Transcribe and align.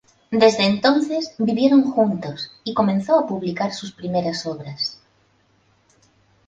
Desde 0.31 0.63
entonces 0.65 1.35
vivieron 1.37 1.91
juntos 1.91 2.49
y 2.63 2.73
comenzó 2.73 3.19
a 3.19 3.27
publicar 3.27 3.71
sus 3.71 3.91
primeras 3.91 4.47
obras. 4.47 4.99